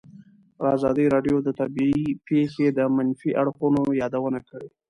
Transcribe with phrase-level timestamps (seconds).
[0.75, 4.69] ازادي راډیو د طبیعي پېښې د منفي اړخونو یادونه کړې.